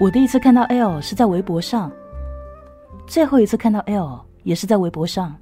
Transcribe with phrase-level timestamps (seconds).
[0.00, 1.92] 我第一次看到 L 是在微博上，
[3.06, 5.36] 最后一次看到 L 也是在微博上。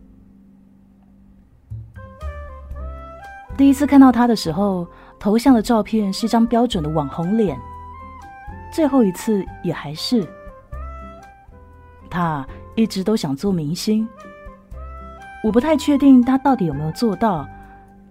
[3.57, 4.85] 第一次看到他的时候，
[5.17, 7.57] 头像的照片是一张标准的网红脸。
[8.73, 10.27] 最后一次也还是，
[12.11, 12.45] 他
[12.75, 14.09] 一直都想做明星。
[15.45, 17.49] 我不太确定他到底有没有做到，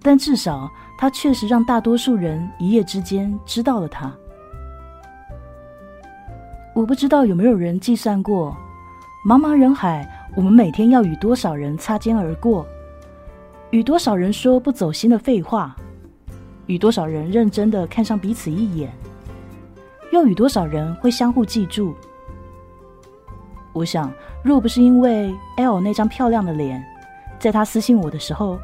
[0.01, 4.09] 但至少他确实让大多数人一夜之间知道了他。
[6.77, 8.55] 我不知道有没有人计算过，
[9.27, 12.63] 茫茫人海，我们每天要与多少人擦肩而过，
[13.71, 15.75] 与多少人说不走心的废话，
[16.67, 18.93] 与多少人认真的看上彼此一眼。
[20.11, 21.95] 又与多少人会相互记住？
[23.73, 26.85] 我想，若不是因为 L 那张漂亮的脸，
[27.39, 28.59] 在他私信我的时候，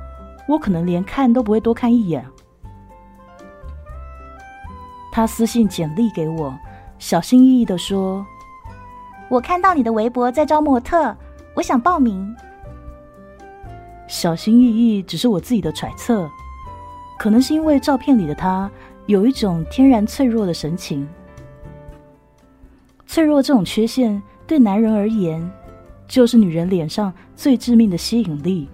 [0.48, 2.24] 我可能连看都不会多看一眼。
[5.12, 6.56] 他私信简历给我，
[7.04, 8.26] 小心翼翼的说
[9.28, 11.14] ：“我看到你的微博在招模特，
[11.54, 12.34] 我想报名。”
[14.08, 16.32] 小心翼翼只是我自己的揣测，
[17.20, 18.72] 可能是因为照片里的他
[19.06, 21.06] 有一种天然脆弱的神情。
[23.06, 25.52] 脆弱这种缺陷对男人而言，
[26.08, 28.70] 就是女人脸上最致命的吸引力。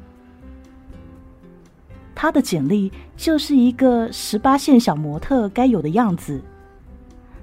[2.13, 6.39] 他的简历就是一个十八线小模特该有的样子：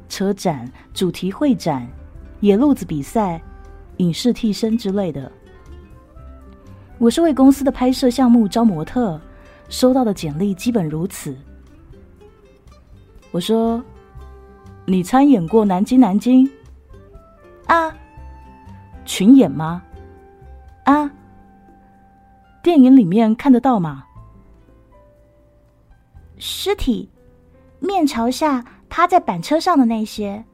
[0.09, 1.87] 车展、主题会展、
[2.41, 3.41] 野路子比赛、
[3.99, 5.31] 影视替身之类的。
[6.99, 9.21] 我是为公司的拍摄项目招模特，
[9.69, 11.37] 收到的简历基本如此。
[13.31, 13.83] 我说
[14.87, 16.47] ：“你参演过《南京南京》？”
[17.67, 17.95] 啊，
[19.05, 19.83] 群演吗？
[20.84, 21.11] 啊，
[22.62, 24.05] 电影里面看得到吗？
[26.39, 27.11] 尸体
[27.81, 30.44] 面朝下趴在板车上的那些。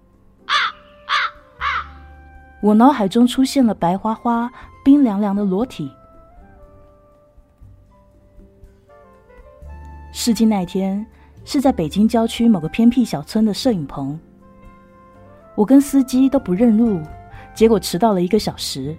[2.61, 4.51] 我脑海中出现了白花花、
[4.85, 5.91] 冰凉凉的裸体。
[10.13, 11.05] 试镜那天
[11.45, 14.19] 是在北京郊区某个偏僻小村的摄影棚。
[15.57, 17.03] 我跟司机都不认路，
[17.53, 18.97] 结果迟到了一个小时。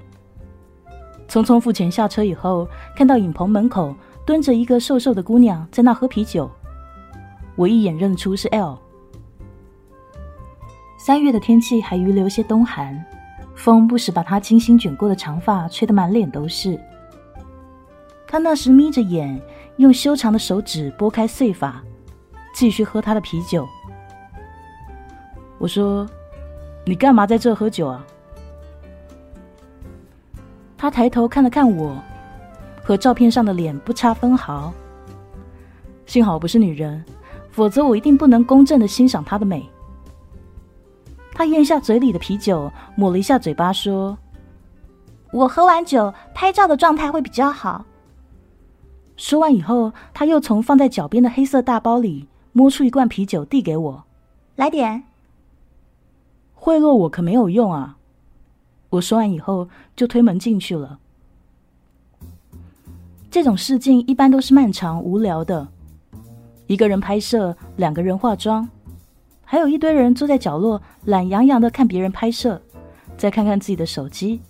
[1.29, 6.51] 匆匆付钱下车以后，看到影棚门口蹲着一个瘦瘦的姑娘在那喝啤酒，
[7.55, 8.77] 我一眼认出是 L。
[11.05, 13.03] 三月的天气还余留些冬寒，
[13.55, 16.79] 风不时把她精心卷过的长发吹得满脸都是。
[18.25, 19.37] 她那时眯着眼，
[19.75, 21.83] 用修长的手指拨开碎发，
[22.55, 23.67] 继续喝她的啤酒。
[25.57, 26.07] 我说。
[26.85, 28.05] 你干嘛在这喝酒啊？
[30.77, 31.97] 他抬头看了看我，
[32.81, 34.73] 和照片上的脸不差分毫。
[36.05, 37.03] 幸好我不是女人，
[37.51, 39.65] 否则我一定不能公正的欣赏她的美。
[41.33, 44.17] 他咽下嘴里的啤酒，抹了一下嘴巴，说
[45.33, 47.83] ：“我喝完酒拍照的状态会比较好。”
[49.17, 54.03] 说完以后，他又从放在脚边的黑色大包里摸出一罐啤酒，递给我
[54.55, 55.03] ：“来点。”
[56.53, 57.97] 贿赂我可没有用啊！
[58.89, 60.99] 我说完以后就推门进去了。
[63.29, 65.67] 这种试镜一般都是漫长无聊的，
[66.67, 68.69] 一个人拍摄，两个人化妆，
[69.53, 72.59] 还有一堆人坐在角落懒洋洋的看别人拍摄，
[73.15, 74.41] 再看看自己的手机。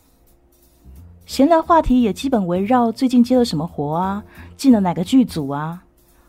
[1.26, 4.24] 闲聊话题也基本围绕最近接了什么活啊，
[4.56, 5.84] 进了哪个剧组啊，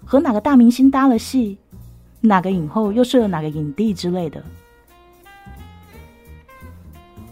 [0.05, 1.57] 和哪个大明星搭了戏，
[2.21, 4.43] 哪个影后又睡了哪个影帝之类的。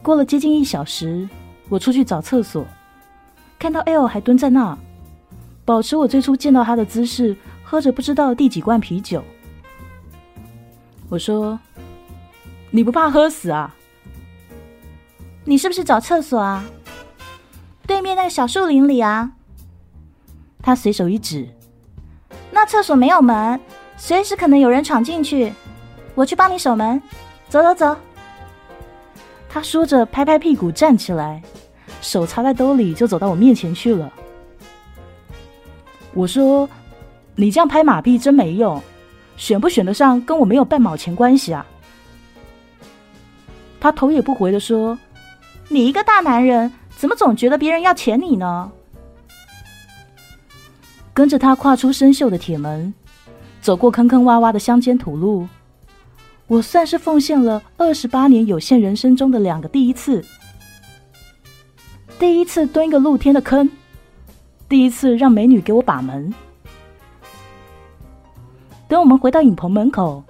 [0.00, 1.28] 过了接近一小时，
[1.69, 2.64] 我出去找厕所，
[3.58, 4.78] 看到 L 还蹲在那，
[5.64, 9.25] 保持我最初见到他的姿势，喝着不知道第几罐啤酒。
[11.12, 11.60] 我说
[12.72, 13.74] ：“你不怕喝死啊？
[15.44, 16.64] 你是不是找厕所啊？
[17.86, 19.32] 对面那个小树林里啊。”
[20.62, 21.46] 他随手一指
[22.50, 23.60] ：“那厕所没有门，
[23.98, 25.52] 随时可能有人闯进去。
[26.14, 27.02] 我去帮你守门。
[27.46, 27.94] 走走走。”
[29.50, 31.42] 他说着，拍拍屁股站起来，
[32.00, 34.10] 手插在兜里，就走到我面前去了。
[36.14, 36.66] 我说
[37.37, 38.82] ：“你这样拍马屁真没用，
[39.37, 41.64] 选不选得上跟我没有半毛钱关系啊。”
[43.81, 44.99] 他头也不回的说
[45.69, 48.70] ：“你一个大男人，怎么总觉得别人要舔你呢？”
[51.14, 52.93] 跟着他跨出生锈的铁门，
[53.61, 55.46] 走过坑坑洼洼的乡间土路。
[56.46, 60.25] 我算是奉献了二十八年有限人生中的两个第一次：
[62.19, 63.69] 第一次蹲一个露天的坑，
[64.69, 66.32] 第一次让美女给我把门。
[68.92, 70.22] 等我们回到影棚门口，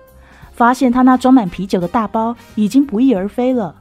[0.53, 3.75] 发现他那装满啤酒的大包已经不翼而飞了。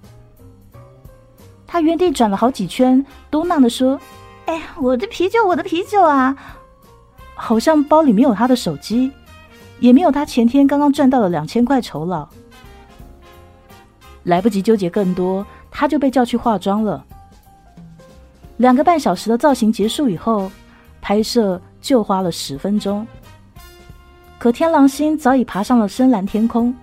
[1.67, 4.01] 他原地转了好几圈，嘟囔的说
[4.47, 6.35] ：“哎，我的啤酒，我的啤酒啊！”
[7.37, 9.11] 好像包里没有他的手机，
[9.79, 12.27] 也没有他前天刚刚赚到的两千块酬劳。
[14.23, 17.05] 来不及纠结更多，他就被叫去化妆了。
[18.57, 20.51] 两个半小时的造型结束以后，
[21.03, 23.05] 拍摄就花了十分钟。
[24.41, 26.73] 可天狼星早已爬上了深蓝天空。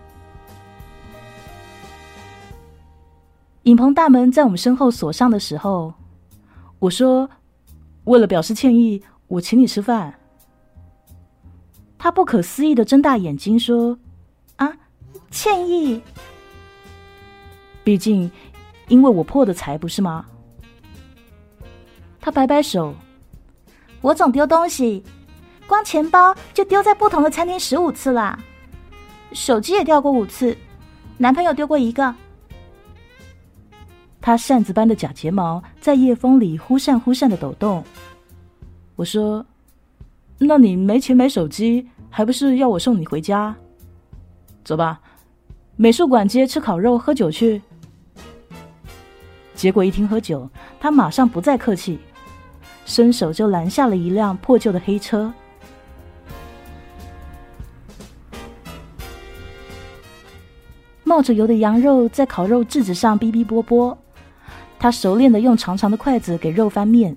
[3.65, 5.93] 影棚大门在我们身后锁上的时候，
[6.79, 7.29] 我说
[8.07, 10.15] ：“为了表示歉意，我请你吃饭。”
[11.99, 13.99] 他不可思议的睁大眼睛说
[14.55, 14.73] ：“啊，
[15.33, 16.01] 歉意？
[17.83, 18.31] 毕竟，
[18.87, 20.25] 因为我破的财，不是吗？”
[22.23, 22.95] 他摆摆手
[24.01, 25.03] ：“我总丢东西，
[25.69, 28.37] 光钱包就丢在不同的餐厅十五次啦，
[29.33, 30.57] 手机也掉过五次，
[31.19, 32.13] 男朋友丢过一个。”
[34.21, 37.85] 他扇子般的假睫毛在夜风里忽闪忽闪的抖动。
[38.97, 39.47] 我说。
[40.41, 43.57] 那你没钱买手机，还不是要我送你回家？
[44.65, 45.01] 走吧，
[45.75, 47.61] 美术馆街吃烤肉喝酒去。
[49.53, 50.49] 结果一听喝酒，
[50.79, 51.99] 他马上不再客气，
[52.85, 55.35] 伸手就拦下了一辆破旧的黑车。
[61.09, 63.97] 冒着油的羊肉在烤肉质子上哔哔啵啵，
[64.79, 67.17] 他熟练的用长长的筷子给肉翻面。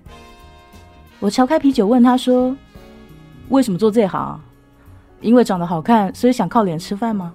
[1.20, 2.56] 我敲开啤酒问他说。
[3.50, 4.40] 为什么做这行？
[5.20, 7.34] 因为长得好看，所以想靠脸吃饭吗？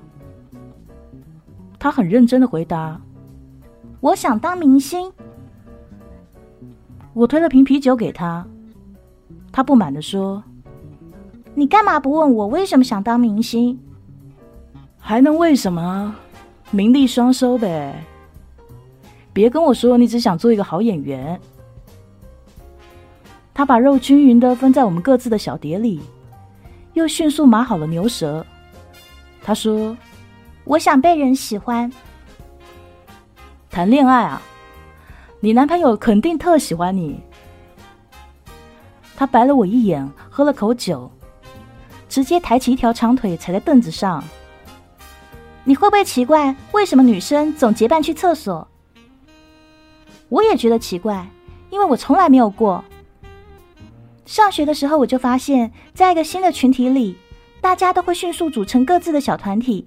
[1.79, 2.99] 他很认真的回答
[4.00, 5.12] ：“我想当明星。”
[7.12, 8.47] 我推了瓶啤酒给他，
[9.53, 10.43] 他不满的说
[11.55, 13.79] ：“你干嘛不问我为什么想当明星？
[14.99, 16.17] 还能为什么？
[16.71, 17.95] 名利双收呗！
[19.33, 21.39] 别跟我说你只想做一个好演员。”
[23.55, 26.01] 他把肉均匀的分在我们各自的小碟里，
[26.93, 28.45] 又迅速码好了牛舌。
[29.43, 29.97] 他说
[30.65, 31.91] ：“我想被人喜欢。
[33.71, 34.43] 谈恋爱啊，
[35.41, 37.21] 你男朋友肯定特喜欢你。”
[39.17, 41.11] 他白了我一眼，喝了口酒，
[42.09, 44.23] 直接抬起一条长腿踩在凳子上。
[45.69, 48.69] 你会不会奇怪，为什么女生总结伴去厕所？
[50.29, 51.29] 我也觉得奇怪，
[51.71, 52.85] 因为我从来没有过。
[54.25, 57.17] 上学的时候，我就发现，在一个新的群体里，
[57.61, 59.85] 大家都会迅速组成各自的小团体，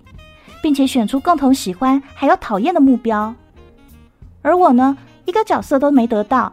[0.62, 3.34] 并且选出共同喜欢还有讨厌的目标。
[4.42, 6.52] 而我呢，一个角色都没得到。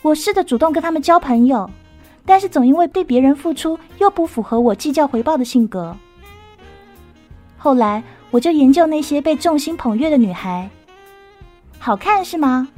[0.00, 1.70] 我试着主动跟他们交朋友，
[2.24, 5.94] 但是总因为对别人付出又不符合我计较回报的性格。
[7.66, 10.70] 后来，我就研究那些被众星捧月的女孩，
[11.80, 12.68] 好看是吗？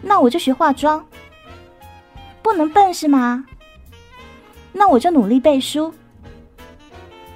[0.00, 1.04] 那我就学化妆。
[2.40, 3.44] 不能笨是吗？
[4.72, 5.92] 那我就努力背书。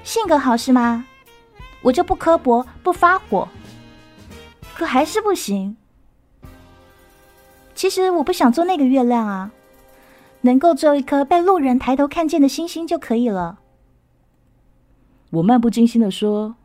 [0.04, 1.04] 性格好是吗？
[1.82, 3.46] 我就不刻薄不发火。
[4.75, 5.76] 可还是不行。
[7.75, 9.50] 其实我不想做那个月亮啊，
[10.40, 13.58] 能够做一颗被路人抬头看见的星星就可以了。
[15.29, 16.56] 我漫不经心的说：“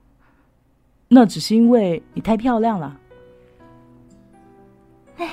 [1.14, 2.98] 那只是因为你太漂亮了。”
[5.20, 5.30] 哎，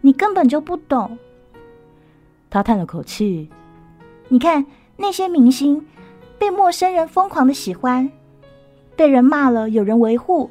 [0.00, 1.18] 你根本就不懂。
[2.48, 3.50] 他叹了口气
[4.28, 4.64] ：“你看
[4.96, 5.86] 那些明星，
[6.38, 8.10] 被陌生人疯狂的喜欢，
[8.96, 10.50] 被人骂了有人维护，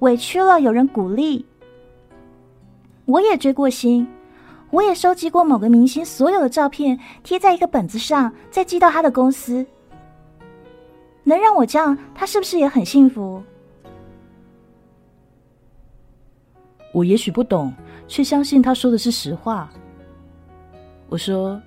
[0.00, 1.46] 委屈了有人鼓励。
[3.06, 4.06] 我也追过星，
[4.70, 9.66] 我也收集过某个明星所有的照片，贴在一个本子上，再寄到他的公司。
[11.24, 13.42] 能让我这样，他是不是也很幸福？
[16.92, 17.72] 我也许不懂，
[18.06, 19.68] 却相信他说的是实话。”
[21.08, 21.60] 我说：“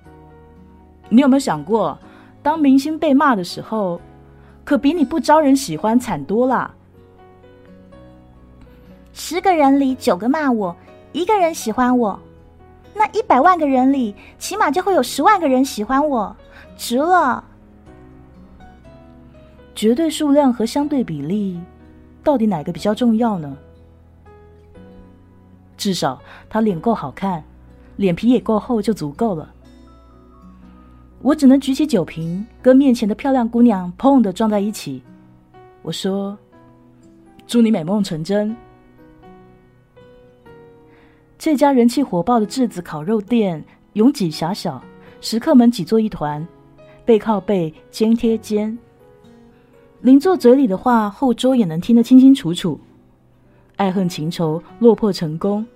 [1.10, 1.98] 你有没有想过，
[2.42, 4.00] 当明星被骂的时候，
[4.64, 6.72] 可比你不招人喜欢惨多了。
[9.12, 10.74] 十个人里九个骂我，
[11.12, 12.18] 一个人喜欢我，
[12.94, 16.34] 那一百万个人里，起码就会有十万个人喜欢我，
[16.76, 17.44] 值了。
[19.74, 21.60] 绝对数量和相对比例，
[22.22, 23.56] 到底哪个比较重要呢？
[25.82, 27.42] 至少他脸够好看。”
[27.96, 29.52] 脸皮也够厚就足够了。
[31.20, 35.02] 我只能举起酒瓶，跟面前的漂亮姑娘砰的撞在一起。
[35.82, 36.36] 我说
[37.46, 38.56] ：“祝你美梦成真。”
[41.38, 43.62] 这家人气火爆的质子烤肉店
[43.92, 44.82] 拥挤狭小，
[45.20, 46.44] 食客们挤作一团，
[47.04, 48.76] 背靠背，肩贴肩。
[50.00, 52.80] 邻座嘴里的话，后桌也能听得清清楚楚。
[53.82, 55.66] 爱恨情仇，落魄成功。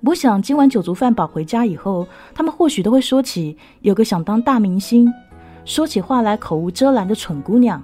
[0.00, 5.12] 我想，今晚酒足饭饱回家以后，他们或许都会说起有个想当大明星，
[5.66, 7.82] 说起话来口无遮拦的蠢姑娘。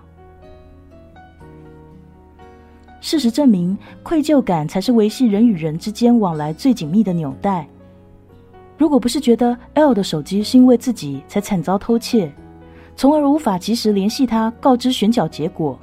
[3.02, 7.68] 事实证明，愧疚感才是维系人与人之间往来最紧密的纽带。
[8.78, 12.32] 如果不是觉得 L 的手机是因为自己才惨遭偷窃，
[12.96, 15.78] 从而无法及时联系他告知选角结果，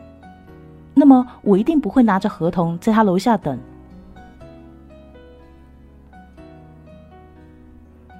[1.01, 3.57] 那么我一定不会拿着合同在他楼下等。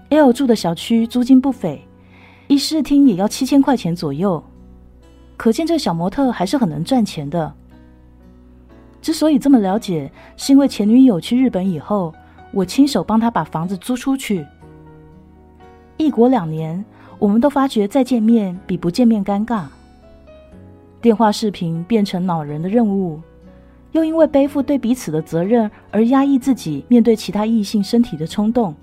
[0.10, 1.80] L 住的小区租金不菲，
[2.48, 4.44] 一室厅也要七千块钱左右，
[5.38, 7.54] 可见这小模特还是很能赚钱的。
[9.00, 12.12] 之所以这么了解，是因为前女友去日本以后，
[12.52, 14.44] 我亲手帮她把房子租出去。
[15.98, 16.84] 异国两年，
[17.20, 19.66] 我们都发觉再见面比不见面尴尬，
[21.01, 23.20] 电话视频变成恼人的任务，
[23.91, 28.75] 又因为背负对彼此的责任而压抑自己面对其他异性身体的冲动。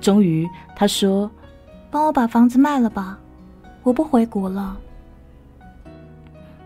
[0.00, 1.28] 终于，他说
[1.90, 3.18] ：“帮我把房子卖了吧，
[3.82, 4.78] 我不回国了。”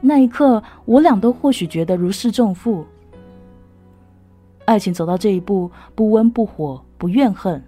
[0.03, 2.85] 那一刻，我俩都或许觉得如释重负。
[4.67, 7.63] 爱情走到这一步，不温不火，不怨恨，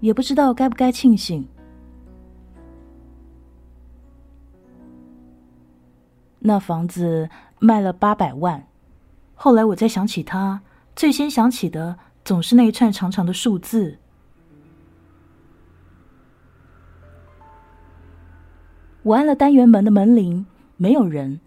[0.00, 1.46] 也不知道该不该庆幸。
[6.40, 7.28] 那房子
[7.58, 8.66] 卖了八百万，
[9.34, 10.62] 后来我再想起他，
[10.96, 13.98] 最先想起的总是那一串长长的数字。
[19.02, 20.44] 我按了单元门的门铃，
[20.76, 21.40] 没有人，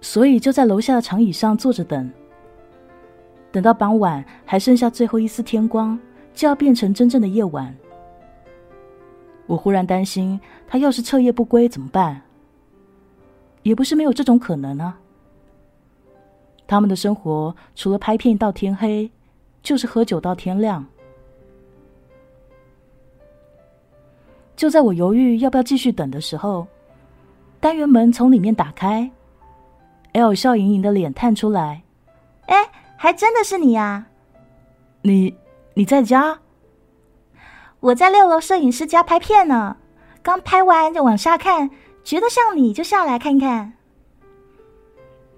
[0.00, 2.10] 所以就在楼下的长椅上坐着等。
[3.52, 5.98] 等到傍晚，还剩下最后一丝天光，
[6.34, 7.74] 就要变成真正的夜晚。
[9.46, 12.22] 我忽然担心，他要是彻夜不归怎么办？
[13.62, 14.98] 也不是没有这种可能啊。
[16.66, 19.10] 他们的生活除了拍片到天黑，
[19.62, 20.84] 就是喝酒到天亮。
[24.54, 26.66] 就在我犹豫要不要继续等的时候。
[27.58, 29.10] 单元门从里面打开
[30.14, 31.82] ，L 笑盈盈的脸探出来，
[32.46, 32.56] 哎，
[32.96, 34.06] 还真的是你呀！
[35.02, 35.36] 你
[35.74, 36.38] 你在家？
[37.80, 39.76] 我在六楼摄影师家拍片呢，
[40.22, 41.70] 刚拍完就往下看，
[42.10, 43.72] 觉得像你就下来看看。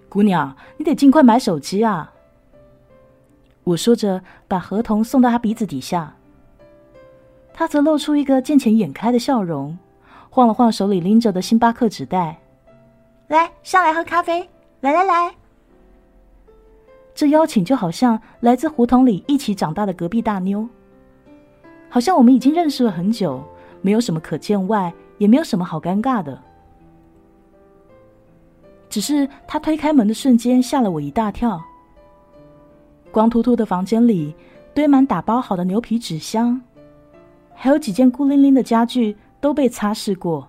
[0.09, 2.11] 姑娘，你得尽快买手机啊！
[3.63, 6.17] 我说着，把合同送到他鼻子底下，
[7.53, 9.77] 他则露出一个见钱眼开的笑容。
[10.31, 12.41] 晃了晃手里拎着的星巴克纸袋，
[13.29, 14.49] 来上来喝咖啡，
[14.81, 15.35] 来来来。
[17.15, 20.67] 这邀请就好像来自胡同里一起长大的隔壁大妞，
[21.91, 23.45] 好像我们已经认识了很久，
[23.83, 26.43] 没有什么可见外，也没有什么好尴尬的。
[28.93, 31.59] 只是他推开门的瞬间吓了我一大跳，
[33.11, 34.35] 光秃秃的房间里
[34.75, 36.61] 堆满打包好的牛皮纸箱，
[37.55, 39.17] 还有几件孤零零的家具。
[39.43, 40.49] 都被擦拭过。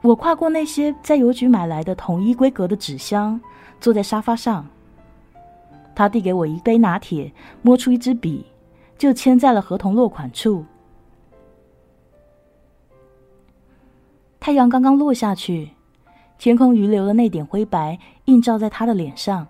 [0.00, 3.38] 我跨过那些在邮局买来的统一规格的纸箱，
[3.78, 4.66] 坐在沙发上。
[5.94, 8.46] 他递给我一杯拿铁，摸出一支笔，
[8.96, 10.64] 就签在了合同落款处。
[14.40, 15.70] 太阳刚刚落下去，
[16.42, 19.46] 天空余留的那点灰白映照在他的脸上，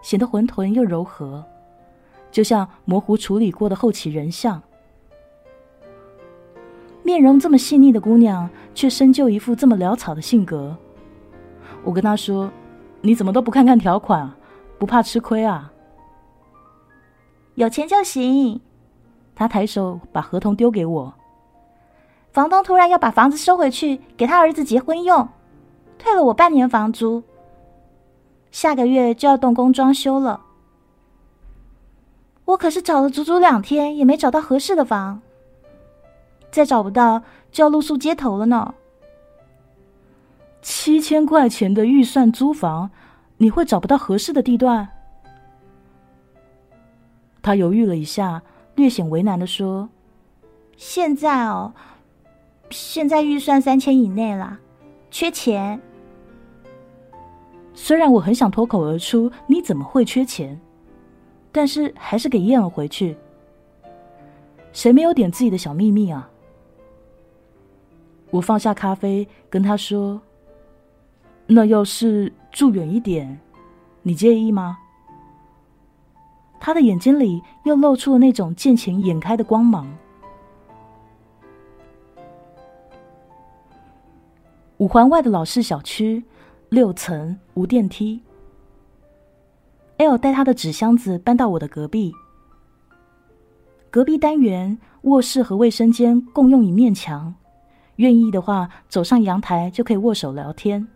[0.00, 1.44] 显得浑沌又柔和，
[2.30, 4.62] 就像模糊处理过的后起人像。
[7.02, 10.76] 面容这么细腻的姑娘，却生就一副这么潦草的性格。
[11.82, 12.48] 我跟她说
[13.02, 14.32] ：“你怎么都不看看条款，
[14.78, 15.72] 不怕吃亏啊？”
[17.56, 18.60] 有钱就行。
[19.34, 21.14] 他抬手把合同丢给我。
[22.30, 25.28] 房东突然要把房子收回去，给他儿子结婚用，
[26.02, 27.22] 退了我半年房租。
[28.50, 30.40] 下个月就要动工装修了。
[32.44, 35.22] 我可是找了足足两天，也没找到合适的房。
[36.50, 38.74] 再找不到，就要露宿街头了呢。
[40.60, 42.90] 七千块钱的预算租房，
[43.36, 44.88] 你会找不到合适的地段？
[47.40, 48.42] 他犹豫了一下，
[48.74, 49.88] 略显为难的说
[50.76, 51.72] ：“现在哦，
[52.70, 54.58] 现在预算三千以内啦，
[55.12, 55.80] 缺钱。
[57.74, 60.60] 虽然我很想脱口而出‘你怎么会缺钱’，
[61.50, 63.16] 但是还是给咽了回去。
[64.72, 66.28] 谁没有点自己的小秘密啊？”
[68.30, 70.20] 我放下咖啡，跟他说
[71.46, 73.38] ：“那要是住远一点，
[74.02, 74.78] 你介意吗？”
[76.58, 79.86] 他的眼睛里又露出了那种见钱眼开的光芒。
[84.78, 86.24] 五环外的老式小区，
[86.72, 88.18] 六层无电梯。
[89.98, 92.10] L 带他的纸箱子搬到我的隔壁。
[93.90, 97.34] 隔壁单元卧室和卫生间共用一面墙，
[97.96, 100.88] 愿意的话走上阳台就可以握手聊天。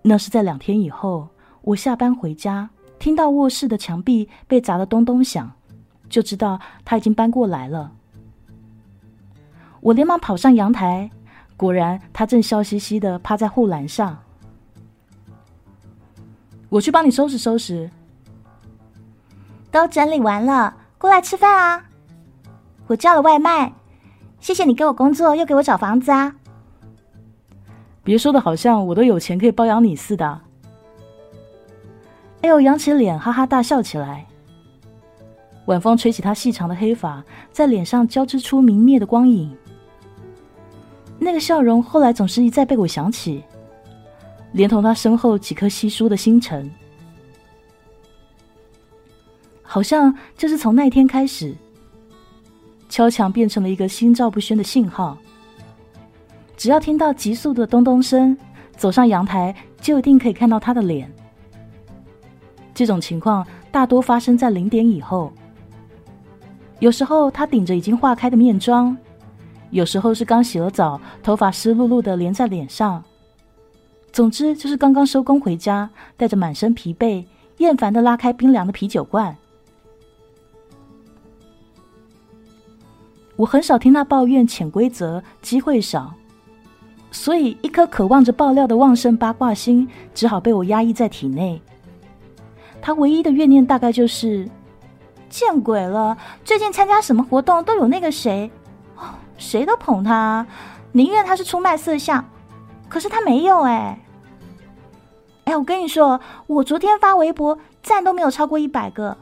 [0.00, 1.28] 那是在两天以后，
[1.60, 5.52] 我下班回家，听到卧室的墙壁被砸得咚咚响，
[6.08, 7.92] 就知道他已经搬过来了。
[9.80, 11.10] 我连忙跑上阳台，
[11.56, 14.18] 果然他正笑嘻嘻的趴在护栏上。
[16.68, 17.90] 我去帮你收拾收拾。
[19.70, 21.84] 都整理完了，过来吃饭啊！
[22.88, 23.72] 我叫了外卖，
[24.40, 26.34] 谢谢你给我工作，又给我找房子啊！
[28.02, 30.40] 别说的好像我都有钱可以包养你似的。
[32.42, 34.26] 哎呦，扬起脸哈哈大笑起来。
[35.66, 37.22] 晚风吹起他细长的黑发，
[37.52, 39.56] 在脸上交织出明灭的光影。
[41.22, 43.44] 那个笑容后来总是一再被我想起，
[44.52, 46.68] 连同他身后几颗稀疏的星辰。
[49.62, 51.54] 好像就是从那天开始，
[52.88, 55.16] 敲墙变成了一个心照不宣的信号。
[56.56, 58.36] 只要听到急速的咚咚声，
[58.76, 61.08] 走上阳台就一定可以看到他的脸。
[62.74, 65.32] 这种情况大多发生在零点以后。
[66.80, 68.96] 有时候他顶着已经化开的面妆，
[69.70, 73.02] 有时候是刚洗了澡，头发湿漉漉的连在脸上。
[74.12, 77.24] 总之就是刚刚收工回家，带着满身疲惫、
[77.58, 79.36] 厌烦的拉开冰凉的啤酒罐。
[83.36, 86.12] 我很少听他抱怨潜规则，机会少，
[87.10, 91.62] 所以一颗渴望着爆料的旺盛八卦心，只好被我压抑在体内。
[92.82, 94.48] 他唯一的怨念大概就是，
[95.28, 96.18] 见鬼了！
[96.44, 98.50] 最近参加什么活动都有那个谁，
[99.40, 100.46] 谁都捧他，
[100.92, 102.24] 宁愿他是出卖色相，
[102.88, 103.98] 可是他没有哎。
[105.44, 109.16] 哎，我跟你说，我昨天发微博赞都没有超过一百个。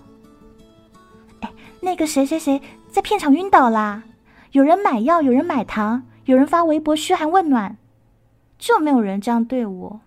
[1.41, 1.51] 哎，
[1.81, 4.03] 那个谁谁谁在片场晕倒啦。
[4.51, 7.79] 有人买药，有人买糖，有人发微博嘘寒问暖，
[8.59, 10.01] 就没有人这样对我。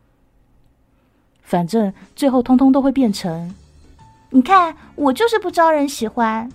[1.42, 3.56] 反正最后通通都会变成，
[4.32, 6.52] 你看我就是不招人喜欢。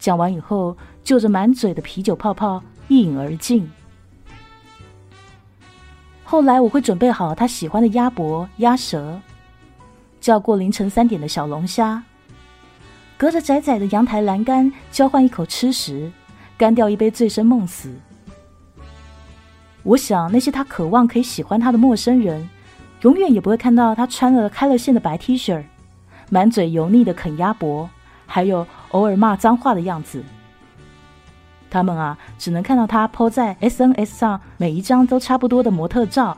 [0.00, 3.70] 讲完以后，就着满嘴的啤酒泡泡一饮而尽。
[6.24, 9.20] 后来我会准备好他喜欢的鸭脖、鸭舌，
[10.20, 12.02] 叫过凌晨三点的小龙虾。
[13.18, 16.10] 隔着窄窄的阳台栏杆交换一口吃食，
[16.56, 17.92] 干掉一杯醉生梦死。
[19.82, 22.48] 我想那些他渴望可以喜欢他的陌生人，
[23.02, 25.62] 永远也不会看到他穿了开了线的白 T 恤，
[26.30, 27.90] 满嘴油腻的啃鸭脖，
[28.24, 30.22] 还有偶尔骂脏话的样子。
[31.70, 36.36] 他们啊，只能看到他 po 在 SNS 上每一张都差不多的模特照，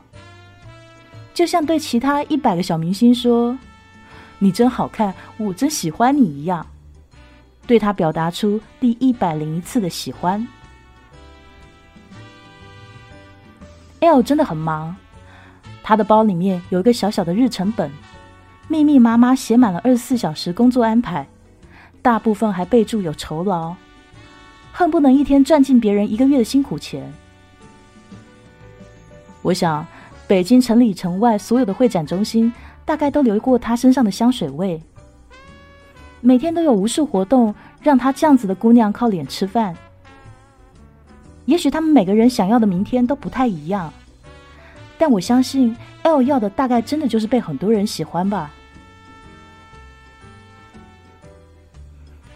[1.32, 3.56] 就像对其他一百个小明星说
[4.38, 6.66] ：“你真好看，我真喜欢你一样。”
[7.66, 10.46] 对他表达出第一百零一次的喜欢。
[14.00, 14.94] L 真的很忙，
[15.82, 17.90] 他的包里面有一个小小的日程本，
[18.68, 21.26] 密密麻麻写满了二十四小时工作安排，
[22.02, 23.74] 大部分还备注有酬劳，
[24.72, 27.10] 恨不能一天赚进别人一个月的辛苦钱。
[29.40, 29.86] 我想，
[30.26, 32.52] 北京城里城外所有的会展中心，
[32.84, 34.82] 大概都留过他身上的香水味。
[36.20, 39.76] 每天都有无数活动，让她这样子的姑娘靠脸吃饭。
[41.44, 43.92] 也许他们每个人想要的明天都不太一样，
[44.98, 48.50] 但我相信 L 要的大概真的就是被很多人喜欢吧。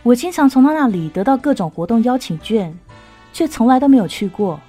[0.06, 2.72] 我经常从他那里得到各种活动邀请券，
[3.32, 4.60] 却从来都没有去过。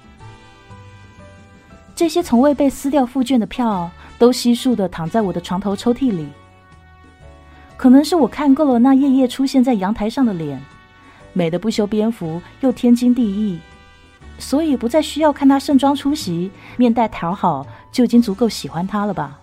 [1.94, 6.26] 这些从未被撕掉附券的票，都悉数的躺在我的床头抽屉里。
[7.76, 10.60] 可能是我看够了那夜夜出现在阳台上的脸，
[11.32, 13.60] 美的不修边幅又天经地义，
[14.40, 19.38] 所以不再需要看他盛装出席、面带讨好，就已经足够喜欢他了吧？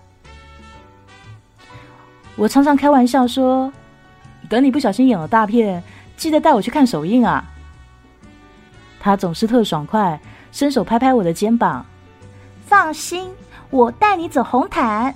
[2.36, 3.72] 我常常开玩笑说，
[4.48, 5.82] 等你不小心演了大片，
[6.16, 7.44] 记得带我去看首映啊。
[9.00, 11.84] 他总是特爽快，伸手拍拍我的肩膀，
[12.66, 13.30] 放心，
[13.70, 15.14] 我带你走红毯。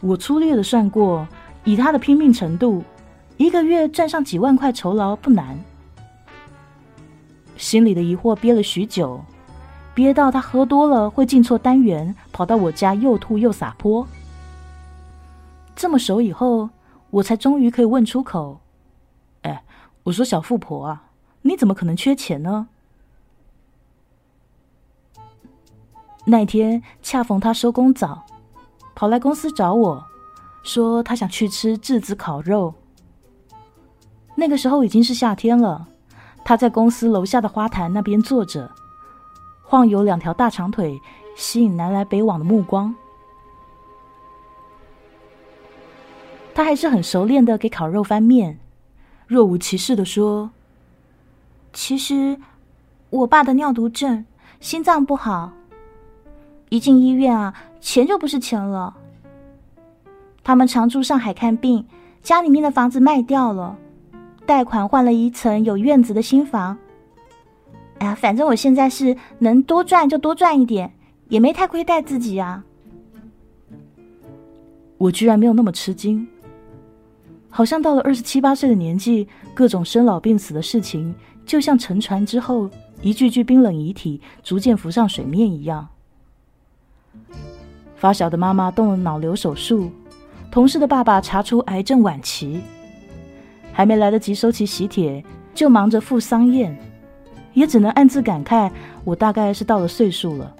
[0.00, 1.26] 我粗略的算过，
[1.64, 2.82] 以他的拼命程度，
[3.36, 5.58] 一个月赚上几万块酬劳不难。
[7.56, 9.22] 心里的疑惑憋了许久，
[9.94, 14.06] 憋到他喝多了会进错单元，跑到我家又吐又撒泼。
[15.76, 16.68] 这么熟以后，
[17.10, 18.60] 我才终于可以问出口
[19.42, 19.64] ：“哎，
[20.04, 21.10] 我说小富婆啊，
[21.42, 22.68] 你怎么可能缺钱呢？
[26.26, 28.24] 那天恰逢他收工早，
[28.94, 30.04] 跑来公司找我，
[30.62, 32.74] 说他想去吃质子烤肉。
[34.36, 35.88] 那个时候已经是夏天了，
[36.44, 38.70] 他在公司楼下的花坛那边坐着，
[39.64, 41.00] 晃悠两条大长腿，
[41.34, 42.94] 吸引南来北往的目光。
[46.54, 48.58] 他还是很熟练的给烤肉翻面，
[49.26, 50.50] 若无其事的说
[51.72, 52.38] ：“其实
[53.08, 54.24] 我爸的尿毒症，
[54.60, 55.52] 心脏不好。”
[56.68, 58.96] 一进医院啊，钱就不是钱了。
[60.44, 61.84] 他们常住上海看病，
[62.22, 63.76] 家里面的房子卖掉了，
[64.46, 66.76] 贷款换了一层有院子的新房。
[67.98, 70.92] 哎呀，反正我现在是能多赚就多赚一点，
[71.28, 72.64] 也没太亏待自己啊。
[74.96, 76.28] 我居然没有那么吃惊，
[77.50, 82.70] 好像到了二十七八岁的年纪，各种生老病死的事情，就像沉船之后
[83.02, 85.86] 一具具冰冷遗体逐渐浮上水面一样。
[87.96, 89.90] 发小的妈妈动了脑瘤手术，
[90.50, 92.60] 同事的爸爸查出癌症晚期，
[93.72, 96.78] 还没来得及收起喜帖，就忙着赴丧宴，
[97.52, 98.70] 也只能暗自感慨：
[99.04, 100.54] 我大概是到了岁数了。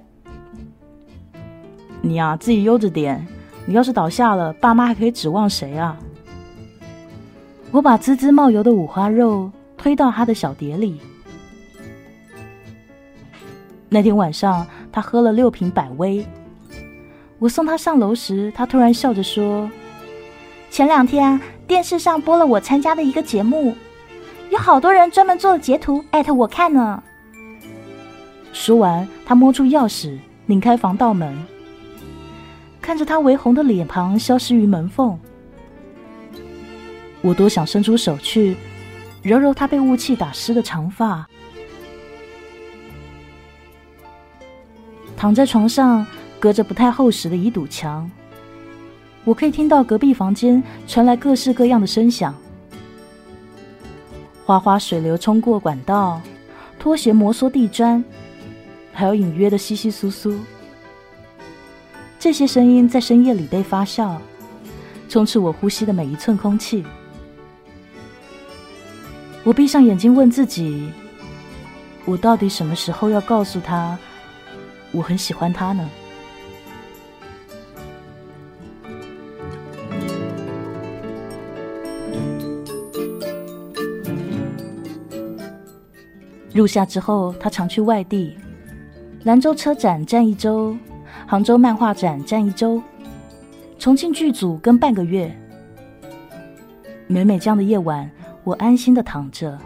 [2.02, 3.26] 你呀，自己悠着点，
[3.64, 5.96] 你要是倒下了，爸妈还可以指望谁啊？
[7.72, 11.00] 我把滋滋冒油的五花肉推到他的小碟里。
[13.88, 16.24] 那天晚上，他喝了六瓶百威。
[17.38, 19.70] 我送他上楼时，他突然笑着说
[20.70, 23.74] ：“前两天电视上播了我参加的一个节目，
[24.50, 27.02] 有好多人专门做了截图艾特我看呢。”
[28.52, 31.32] 说完，他摸出钥匙，拧开防盗门，
[32.82, 35.18] 看着他微红的脸庞消失于门缝。
[37.22, 38.56] 我多想伸出手去
[39.22, 41.28] 揉揉他被雾气打湿的长发，
[45.16, 46.06] 躺在床上。
[46.40, 48.10] 隔着不太厚实的一堵墙，
[49.24, 52.34] 我可以听到隔壁房间传来各式各样的声响：
[54.46, 56.18] 哗哗水流冲过管道，
[56.78, 58.02] 拖鞋摩挲地砖，
[58.90, 60.34] 还有隐约的窸窸窣窣。
[62.18, 64.16] 这些声音在深夜里被发酵，
[65.10, 66.82] 充斥我呼吸的每一寸空气。
[69.42, 70.92] 我闭上眼睛，问自己：
[72.04, 73.98] 我到底什么时候要告诉他，
[74.92, 75.88] 我很喜欢他呢？
[86.52, 88.36] 入夏之后，他常去外地，
[89.24, 90.76] 兰州车展站一周，
[91.26, 92.82] 杭州漫画展站一周，
[93.78, 95.34] 重庆剧组跟半个月。
[97.06, 98.08] 每每这样的夜晚，
[98.50, 99.56] 我安心的躺着，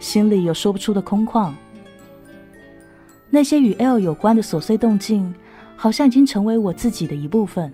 [0.00, 1.52] 心里有说不出的空旷。
[3.28, 5.34] 那些与 L 有关的琐碎动静，
[5.76, 7.70] 好像已经成为我自己的一部分。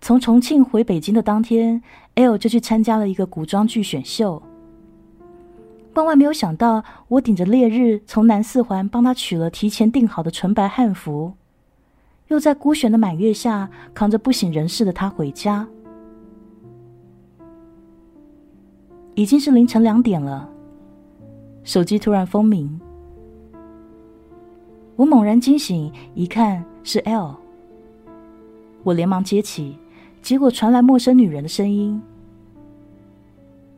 [0.00, 1.82] 从重庆回北京的当天
[2.14, 4.42] ，L 就去参加了一个古装剧选秀。
[5.92, 11.34] 万万没有想到，我顶着烈日从南四环帮他取了提前订好的纯白汉服，
[12.28, 15.66] 又在孤悬的满月下扛着不省人事的他回家。
[19.14, 20.48] 已经是凌晨两点了，
[21.62, 22.80] 手机突然蜂鸣，
[24.96, 27.36] 我猛然惊醒，一看是 L，
[28.82, 29.78] 我连忙接起。
[30.20, 32.00] 结果传来陌生女人的声音。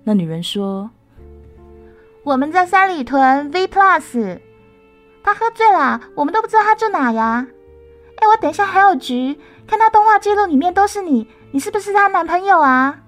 [0.05, 0.89] 那女人说
[2.23, 4.39] ：“我们在三里屯 V Plus，
[5.25, 7.45] 他喝醉了，我们都不知道他住哪呀。
[8.29, 13.01] 我等一下还有局，看他通话记录里面都是你，你是不是他男朋友啊？”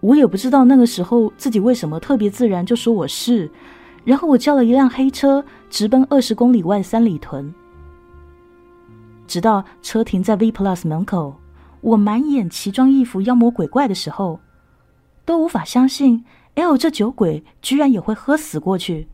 [0.00, 3.50] 我也不知道那个时候自己为什么特别自然就说我是，
[4.04, 7.54] 然后我叫了一辆黑车，直奔二十公里外三里屯，
[9.26, 11.36] 直到车停在 V Plus 门口。
[11.80, 14.40] 我满眼奇装异服、妖魔鬼怪的时候，
[15.24, 19.08] 都无法相信 L 这酒鬼居然也会喝死过去。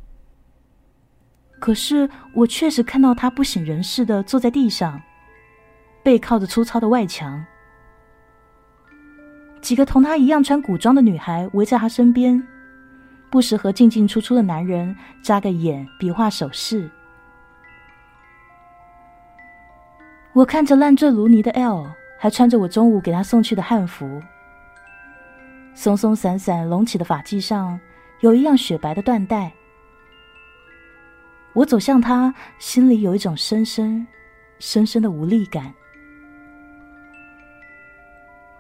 [1.61, 5.01] 可是我确实看到他不省人事的坐在地上，
[6.03, 7.45] 背靠着粗糙的外墙，
[9.61, 12.43] 几个同他一样穿古装的女孩围在他身边，
[13.31, 16.91] 不时和进进出出的男人眨个眼、比划手势。
[20.33, 21.87] 我看着烂醉如泥的 L。
[22.23, 24.21] 还穿着我中午给他送去的汉服，
[25.73, 27.81] 松松散散隆起的发髻上
[28.21, 29.51] 有一样雪白的缎带。
[31.53, 34.07] 我走向他，心里有一种深深、
[34.59, 35.73] 深深的无力感。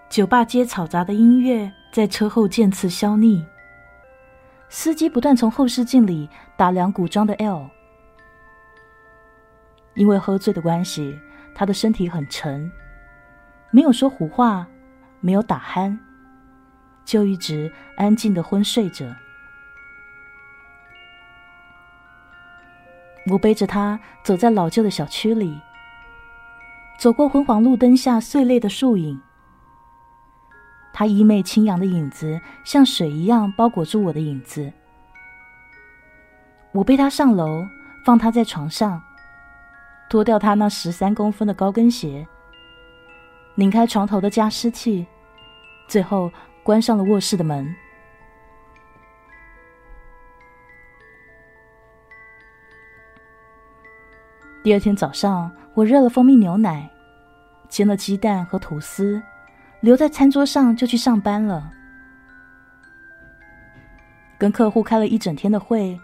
[0.09, 3.44] 酒吧街嘈杂的音乐在车后渐次消匿。
[4.68, 7.68] 司机不断从后视镜里打量古装的 L。
[9.94, 11.16] 因为喝醉的关系，
[11.55, 12.70] 他的身体很沉，
[13.70, 14.66] 没有说胡话，
[15.20, 15.96] 没有打鼾，
[17.05, 19.07] 就一直安静的昏睡着。
[23.26, 25.61] 我背着他走在老旧的小区里，
[26.98, 29.20] 走过昏黄路灯下碎裂的树影。
[30.92, 34.72] 他衣袂轻扬的影子像水一样包裹住我的影子。
[36.72, 37.64] 我背他上楼，
[38.04, 39.00] 放他在床上，
[40.09, 42.26] 脱掉他那十三公分的高跟鞋，
[43.54, 45.06] 拧开床头的加湿器，
[45.88, 46.30] 最后
[46.62, 47.72] 关上了卧室的门。
[54.62, 56.87] 第二天早上，我热了蜂蜜牛奶，
[57.70, 59.23] 煎了鸡蛋和吐司，
[59.81, 61.73] 留在餐桌上就去上班了。
[64.37, 65.99] 跟客户开了一整天的会，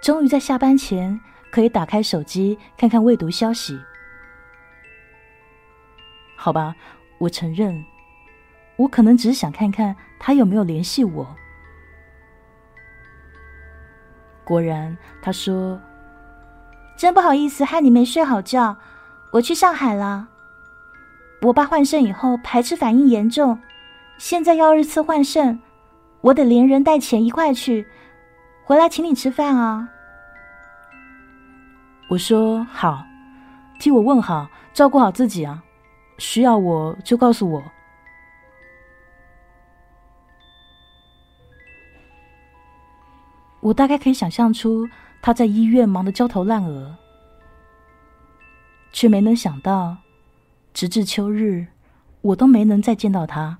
[0.00, 1.18] 终于在下班前
[1.50, 3.76] 可以打开手机看看未读消息。
[6.36, 6.76] 好吧，
[7.18, 7.84] 我承认，
[8.76, 11.36] 我可能只是想看看他有没有联系我。
[14.44, 15.80] 果然，他说。
[16.96, 18.76] 真不好意思，害你没睡好觉。
[19.32, 20.28] 我去上海了。
[21.42, 23.58] 我爸换肾以后排斥反应严重，
[24.16, 25.60] 现在要二次换肾，
[26.22, 27.86] 我得连人带钱一块去。
[28.64, 29.88] 回来请你吃饭啊！
[32.08, 33.04] 我说好，
[33.78, 35.62] 替我问好，照顾好自己啊。
[36.18, 37.62] 需要我就告诉我。
[43.60, 44.88] 我大概可以想象出。
[45.26, 46.94] 他在医院忙得焦头烂额，
[48.92, 49.96] 却没能想到，
[50.72, 51.66] 直至秋日，
[52.20, 53.58] 我都没能再见到他。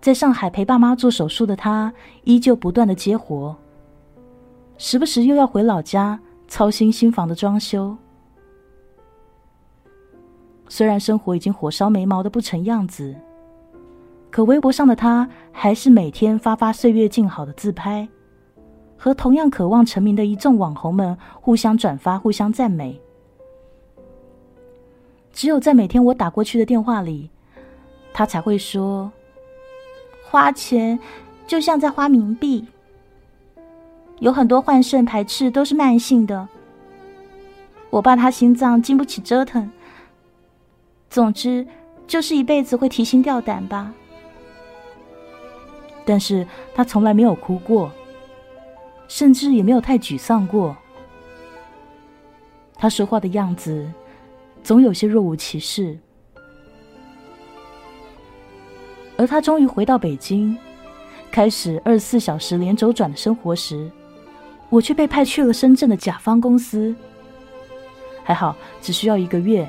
[0.00, 3.56] 在上海陪爸妈做手术的他，依旧不断的接活，
[4.78, 6.18] 时不时又要回老家
[6.48, 7.96] 操心新房的装修。
[10.68, 13.14] 虽然生活已经火烧眉毛的不成样子，
[14.28, 18.08] 可微博上的他还是每天发发岁月静好的自拍。
[19.02, 23.00] 和同样渴望成名的一众网红们互相转发、互相赞美。
[25.32, 27.28] 只有在每天我打过去的电话里，
[28.12, 29.10] 他才会说
[30.22, 30.96] ：“花钱
[31.48, 32.64] 就像在花冥币。
[34.20, 36.46] 有很多换肾排斥都是慢性的。
[37.90, 39.68] 我爸他心脏经不起折腾。
[41.10, 41.66] 总之，
[42.06, 43.92] 就是一辈子会提心吊胆吧。
[46.04, 47.90] 但是他从来没有哭过。”
[49.08, 50.76] 甚至也没有太沮丧过。
[52.74, 53.90] 他说话的样子，
[54.64, 55.98] 总有些若无其事。
[59.16, 60.56] 而他终于回到北京，
[61.30, 63.88] 开始二十四小时连轴转的生活时，
[64.68, 66.94] 我却被派去了深圳的甲方公司。
[68.24, 69.68] 还好，只需要一个月。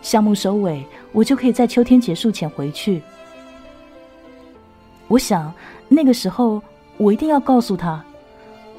[0.00, 3.02] 项目收尾，我就可以在秋天结束前回去。
[5.08, 5.52] 我想，
[5.88, 6.62] 那个时候
[6.96, 8.04] 我一定要告诉他。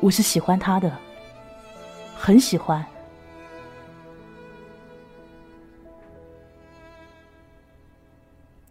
[0.02, 0.92] 我是喜欢他的，
[2.16, 2.86] 很喜欢。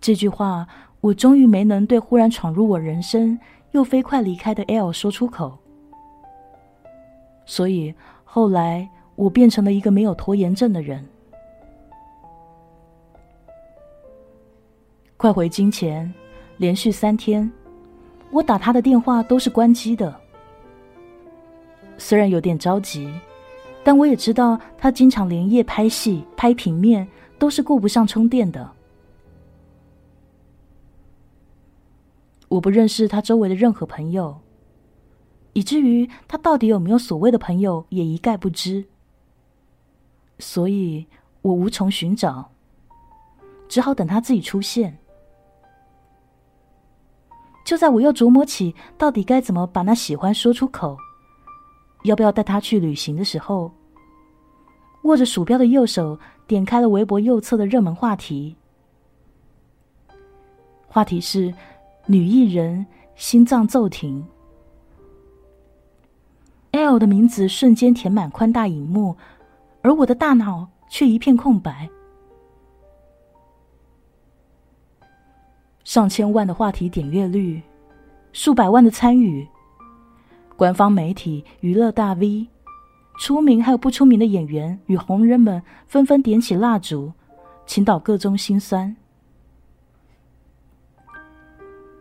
[0.01, 0.67] 这句话，
[1.03, 3.39] 我终于没能对忽然闯入我人生
[3.73, 5.59] 又飞快离开的 L 说出口。
[7.45, 11.07] 所以后来，我变成了一个没有拖延症的人。
[15.19, 16.11] 快回京前，
[16.57, 17.51] 连续三天，
[18.31, 20.19] 我打他的电话都是关机的。
[21.99, 23.13] 虽然有点着急，
[23.85, 27.07] 但我也知道他经常连夜拍戏、拍平面，
[27.39, 28.71] 都是顾不上充电的。
[32.49, 34.41] 我不认识他周围的任何朋友，
[35.53, 38.87] 以至于他到底有没有所谓的朋友也一概不知。
[40.39, 41.07] 所以
[41.43, 42.53] 我无从寻找，
[43.69, 44.97] 只好等他自己出现。
[47.67, 50.97] 就在我又琢磨起到底该怎么把那喜欢说出口。
[52.03, 53.71] 要不要带他去旅行的时候，
[55.03, 58.57] 握着鼠标的右手点开了微博右侧的热门话题。
[60.87, 61.53] 话题是
[62.07, 64.27] 女艺人心脏骤停。
[66.71, 69.17] L 的名字瞬间填满宽大荧幕，
[69.83, 71.89] 而我的大脑却一片空白。
[75.85, 77.63] 上千万的话题点阅率，
[78.33, 79.47] 数百万的参与。
[80.59, 82.49] 官方媒体、娱乐大 V、
[83.21, 87.13] 出名还有不出名的演员与红人们纷纷点起蜡烛，
[87.65, 88.97] 倾倒各中辛酸。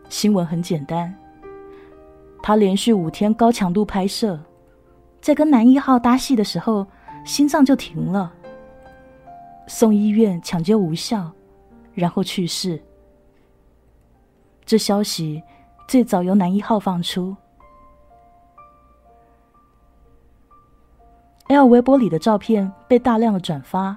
[0.08, 1.14] 新闻很简单，
[2.42, 4.40] 他连续五天高强度拍摄，
[5.20, 6.84] 在跟男一号搭戏的时候，
[7.24, 8.32] 心脏就停了，
[9.68, 11.30] 送医院抢救无效，
[11.94, 12.82] 然后去世。
[14.66, 15.40] 这消息
[15.86, 17.36] 最早由男一号放出。
[21.48, 23.96] L 微博里的照片被大量的转发，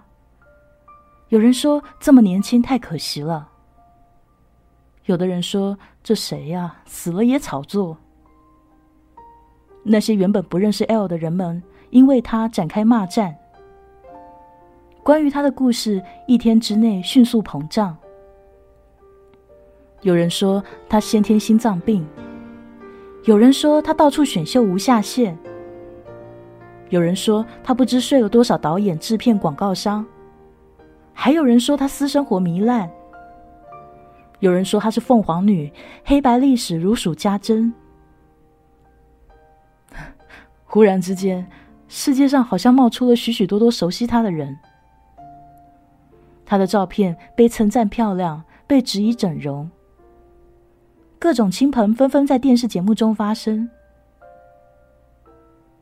[1.28, 3.50] 有人说这么年轻太可惜了，
[5.06, 7.98] 有的人说这谁呀，死了也炒作。
[9.84, 13.36] 那些原本不认识 L 的人们，因为他展开骂战。
[15.04, 17.98] 关于他的故事，一天之内迅速膨胀。
[20.04, 22.08] 有人说他先天心脏病，
[23.26, 25.38] 有人说他到处选秀无下限。
[26.92, 30.06] 有人说他不知睡了多少导演、制片、广告商，
[31.14, 32.88] 还有人说他私生活糜烂。
[34.40, 35.72] 有人说她是凤凰女，
[36.04, 37.72] 黑白历史如数家珍。
[40.66, 41.48] 忽然之间，
[41.88, 44.58] 世界上好像冒出了许许多多熟悉她的人。
[46.44, 49.70] 她的照片被称赞漂亮，被质疑整容，
[51.20, 53.70] 各种亲朋纷纷在电视节目中发声。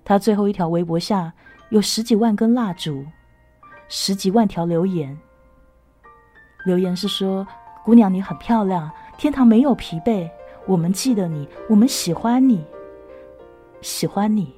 [0.09, 1.31] 他最后一条微博下
[1.69, 3.05] 有十几万根蜡烛，
[3.89, 5.15] 十几万条留言。
[6.65, 7.47] 留言是说
[7.85, 10.27] ：“姑娘，你很漂亮，天堂没有疲惫，
[10.65, 12.65] 我们记得你，我们喜欢你，
[13.81, 14.51] 喜欢你。”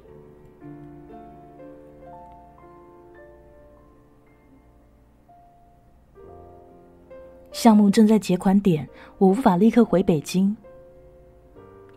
[7.52, 8.88] 项目正在结款点，
[9.18, 10.56] 我无法立刻回北京。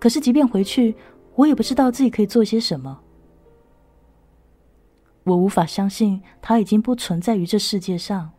[0.01, 0.97] 可是，即便回去，
[1.37, 3.03] 我也不知道自己可以做些什么。
[5.25, 8.31] 我无法相信他已经不存在于这世界上，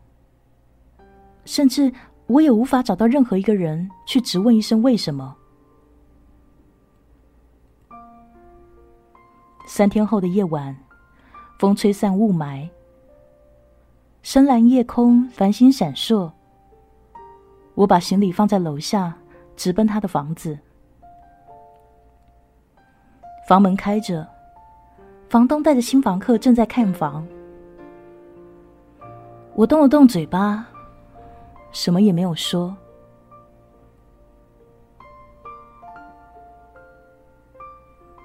[1.43, 1.91] 甚至
[2.27, 5.35] 我也无法找到任何一个人去质问一声为什么。
[9.65, 10.77] 三天后的夜晚，
[11.57, 12.69] 风吹散雾霾，
[14.21, 16.31] 深蓝夜空，繁星闪烁。
[17.73, 19.17] 我把行李放在楼下，
[19.55, 20.59] 直奔他的房子，
[23.47, 24.34] 房门开着。
[25.27, 27.27] 房东带着新房客正在看房，
[29.53, 30.65] 我动了动嘴巴，
[31.71, 32.75] 什么也没有说。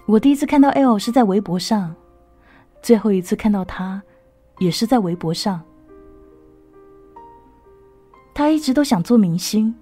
[0.07, 1.95] 我第一次看到 L 是在微博上，
[2.83, 4.03] 最后一次看到他，
[4.59, 5.61] 也是在微博上。
[8.35, 9.75] 他一直都想做明星，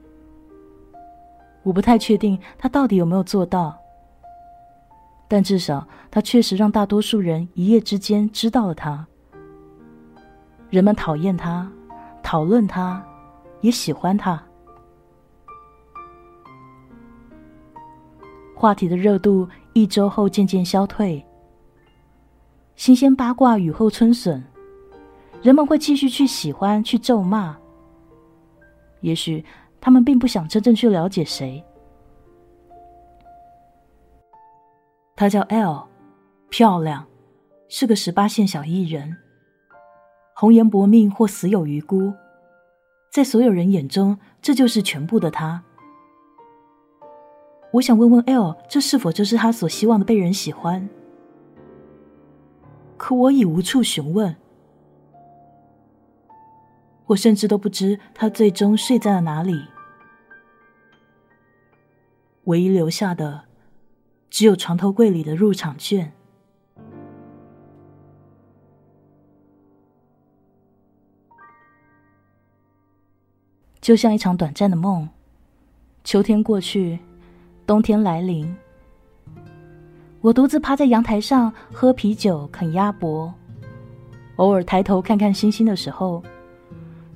[1.62, 3.76] 我不太确定他到底有没有做到。
[5.28, 9.06] 但至少，他确实让大多数人一夜之间知道了他。
[10.70, 11.70] 人们讨厌他，
[12.22, 13.04] 讨论他，
[13.60, 14.42] 也喜欢他。
[18.54, 21.24] 话题的热度一周后渐渐消退。
[22.74, 24.42] 新鲜八卦雨后春笋，
[25.42, 27.56] 人们会继续去喜欢，去咒骂。
[29.00, 29.44] 也许
[29.80, 31.62] 他们并不想真正去了解谁。
[35.18, 35.88] 她叫 L，
[36.48, 37.04] 漂亮，
[37.68, 39.16] 是个十八线小艺人，
[40.32, 42.14] 红颜薄命或死有余辜，
[43.10, 45.64] 在所有人眼中，这就是全部的她。
[47.72, 50.88] 我想问问 L，这是否就是他所希望的被人喜欢？
[52.96, 54.36] 可我已无处询问，
[57.06, 59.64] 我甚至都不知他最终睡在了哪里。
[62.44, 63.47] 唯一留下的。
[64.30, 66.12] 只有床头柜里的入场券，
[73.80, 75.08] 就像一场短暂的梦。
[76.04, 76.98] 秋天过去，
[77.66, 78.54] 冬天来临。
[80.20, 83.32] 我独自趴在阳台上喝啤酒、啃鸭脖，
[84.36, 86.22] 偶尔抬头看看星星的时候，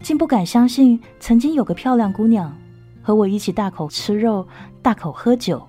[0.03, 2.57] 竟不敢相信曾经有个漂亮姑娘
[3.03, 4.47] 和我一起大口吃肉、
[4.83, 5.67] 大口喝酒。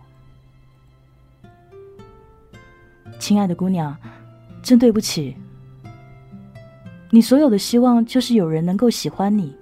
[3.23, 3.95] 亲爱的姑娘，
[4.61, 5.33] 真对不起。
[7.09, 9.55] 你所有的希望就是有人能够喜欢你，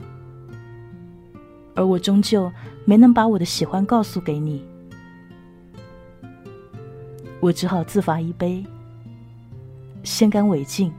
[1.76, 2.52] 而我终究
[2.86, 4.66] 没能把我的喜欢告诉给你。
[7.40, 8.66] 我只好自罚一杯，
[10.02, 10.92] 先干为敬。